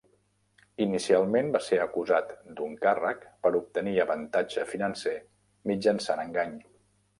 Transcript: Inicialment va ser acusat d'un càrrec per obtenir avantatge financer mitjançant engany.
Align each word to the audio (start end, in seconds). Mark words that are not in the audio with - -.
Inicialment 0.85 1.51
va 1.55 1.61
ser 1.65 1.79
acusat 1.83 2.31
d'un 2.61 2.73
càrrec 2.87 3.29
per 3.45 3.53
obtenir 3.61 3.95
avantatge 4.07 4.67
financer 4.73 5.15
mitjançant 5.75 6.27
engany. 6.29 6.61